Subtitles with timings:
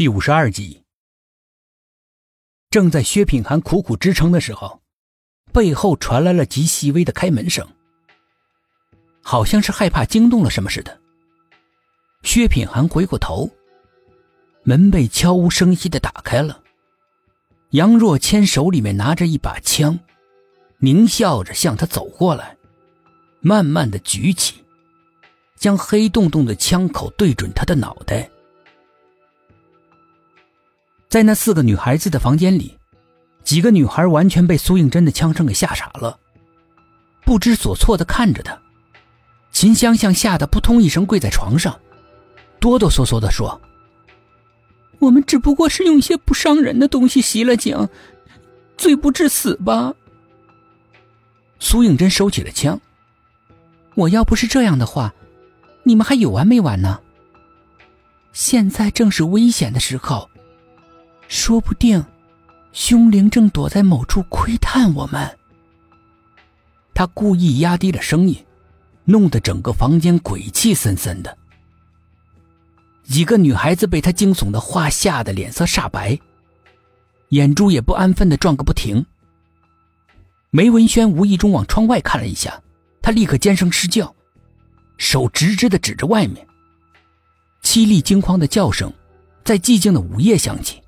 [0.00, 0.82] 第五十二集，
[2.70, 4.80] 正在薛品涵苦苦支撑的时候，
[5.52, 7.68] 背后传来了极细微的开门声，
[9.20, 10.98] 好像是害怕惊动了什么似的。
[12.22, 13.50] 薛品涵回过头，
[14.62, 16.62] 门被悄无声息的打开了。
[17.72, 19.98] 杨若谦手里面拿着一把枪，
[20.80, 22.56] 狞笑着向他走过来，
[23.42, 24.64] 慢慢的举起，
[25.58, 28.29] 将黑洞洞的枪口对准他的脑袋。
[31.10, 32.78] 在那四个女孩子的房间里，
[33.42, 36.16] 几个女孩完全被苏应真的枪声给吓傻了，
[37.24, 38.56] 不知所措的看着他。
[39.50, 41.76] 秦香香吓得扑通一声跪在床上，
[42.60, 43.60] 哆哆嗦嗦的说
[45.00, 47.88] ：“我们只不过是用一些不伤人的东西袭了警，
[48.78, 49.92] 罪不至死吧。”
[51.58, 52.80] 苏应真收起了枪
[53.96, 55.12] ：“我要不是这样的话，
[55.82, 57.00] 你们还有完没完呢？
[58.32, 60.29] 现在正是危险的时候。”
[61.30, 62.04] 说不定，
[62.72, 65.38] 凶灵正躲在某处窥探我们。
[66.92, 68.44] 他故意压低了声音，
[69.04, 71.38] 弄得整个房间鬼气森森的。
[73.04, 76.18] 几个女孩子被他惊悚的话吓得脸色煞白，
[77.28, 79.06] 眼珠也不安分的转个不停。
[80.50, 82.60] 梅文轩无意中往窗外看了一下，
[83.00, 84.12] 他立刻尖声失叫，
[84.98, 86.44] 手直直的指着外面。
[87.62, 88.92] 凄厉惊慌的叫声，
[89.44, 90.79] 在寂静的午夜响起。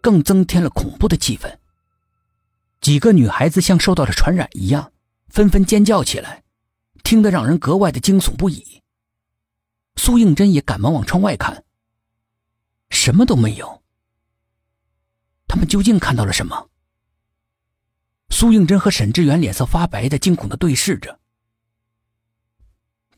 [0.00, 1.58] 更增添了恐怖的气氛。
[2.80, 4.92] 几个女孩子像受到了传染一样，
[5.28, 6.42] 纷纷尖叫起来，
[7.02, 8.82] 听得让人格外的惊悚不已。
[9.96, 11.64] 苏应真也赶忙往窗外看，
[12.88, 13.82] 什么都没有。
[15.46, 16.70] 他们究竟看到了什么？
[18.30, 21.18] 苏应真和沈志远脸色发白的惊恐的对视着。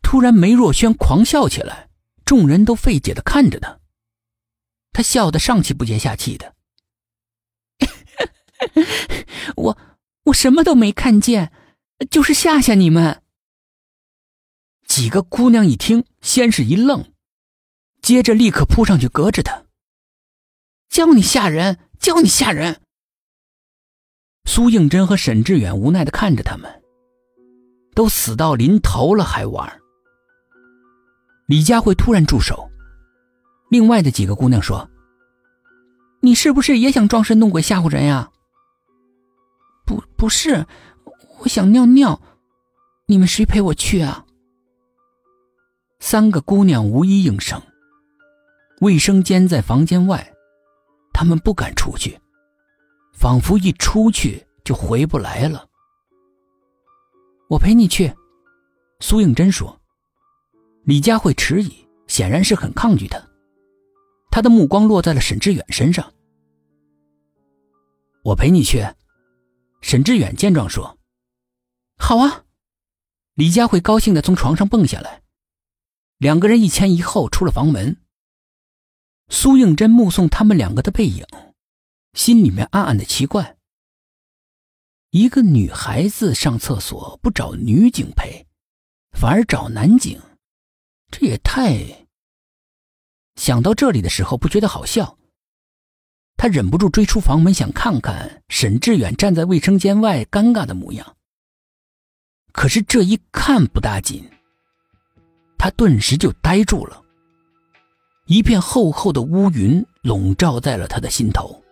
[0.03, 1.89] 突然，梅若轩狂笑起来，
[2.25, 3.79] 众人都费解的看着他。
[4.93, 6.55] 他笑得上气不接下气的。
[9.57, 9.79] 我
[10.25, 11.53] 我什么都没看见，
[12.11, 13.23] 就是吓吓你们。
[14.86, 17.13] 几个姑娘一听，先是一愣，
[18.03, 19.64] 接着立刻扑上去隔着他。
[20.89, 22.81] 叫你吓人，叫你吓人。
[24.45, 26.83] 苏应真和沈志远无奈的看着他们，
[27.95, 29.81] 都死到临头了还玩。
[31.47, 32.69] 李佳慧突然住手，
[33.70, 34.91] 另外的几个姑娘说
[36.20, 38.31] ：“你是不是也想装神弄鬼吓唬人呀？”
[40.23, 40.65] 不是，
[41.41, 42.23] 我想尿尿，
[43.07, 44.25] 你们谁陪我去啊？
[45.99, 47.61] 三个姑娘无一应声。
[48.83, 50.33] 卫生间在房间外，
[51.13, 52.17] 他们不敢出去，
[53.13, 55.67] 仿佛一出去就回不来了。
[57.49, 58.15] 我陪你去，
[59.01, 59.77] 苏应真说。
[60.85, 63.21] 李佳慧迟疑，显然是很抗拒他。
[64.31, 66.13] 他的目光落在了沈志远身上。
[68.23, 68.87] 我陪你去。
[69.83, 70.98] 沈志远见状说
[71.98, 72.47] ：“好啊！”
[73.35, 75.23] 李佳慧高兴的从床上蹦下来，
[76.19, 78.01] 两个人一前一后出了房门。
[79.29, 81.27] 苏应真目送他们两个的背影，
[82.15, 83.57] 心里面暗暗的奇怪：
[85.11, 88.47] 一个女孩子上厕所不找女警陪，
[89.13, 90.21] 反而找男警，
[91.11, 92.07] 这也太……
[93.37, 95.19] 想到这里的时候，不觉得好笑。
[96.42, 101.14] 他忍不住追出房门，想看看沈志远站在卫生间外尴尬的模样。
[102.51, 104.29] 可是这一看不大紧，
[105.57, 107.01] 他顿时就呆住了。
[108.27, 111.63] 一片厚厚的乌云笼罩在了他的心头。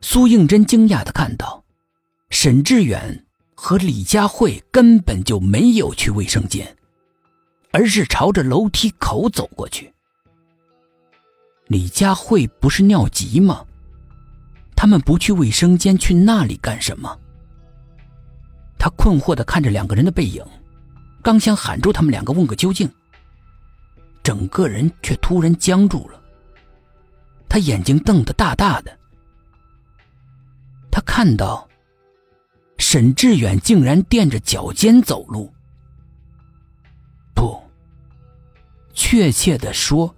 [0.00, 1.62] 苏应真惊讶的看到，
[2.30, 6.76] 沈志远和李佳慧根本就没有去卫生间，
[7.70, 9.94] 而是朝着楼梯口走过去。
[11.66, 13.64] 李佳慧不是尿急吗？
[14.76, 17.18] 他们不去卫生间，去那里干什么？
[18.78, 20.44] 他困惑的看着两个人的背影，
[21.22, 22.88] 刚想喊住他们两个问个究竟，
[24.22, 26.22] 整个人却突然僵住了。
[27.48, 28.96] 他眼睛瞪得大大的，
[30.90, 31.66] 他看到
[32.78, 35.52] 沈志远竟然垫着脚尖走路，
[37.34, 37.60] 不，
[38.92, 40.14] 确切的说。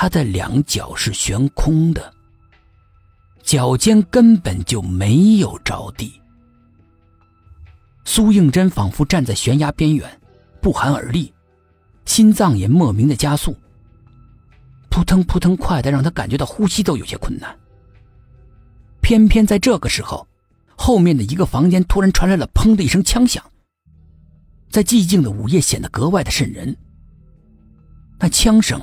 [0.00, 2.14] 他的两脚是悬空的，
[3.42, 6.22] 脚尖根本就没有着地。
[8.04, 10.08] 苏应真仿佛站在悬崖边缘，
[10.62, 11.34] 不寒而栗，
[12.04, 13.56] 心脏也莫名的加速，
[14.88, 17.58] 扑腾扑腾快的让他感觉到呼吸都有些困难。
[19.00, 20.24] 偏偏在这个时候，
[20.76, 23.44] 后面的一个房间突然传来了“砰”的一声枪响，
[24.70, 26.76] 在寂静的午夜显得格外的瘆人。
[28.20, 28.80] 那枪声。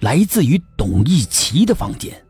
[0.00, 2.29] 来自于董一奇的房间。